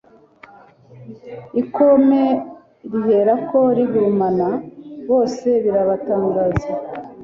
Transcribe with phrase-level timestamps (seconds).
[1.61, 2.23] ikome
[2.91, 4.49] riherako rigurumana,
[5.09, 6.67] bose birabatangaza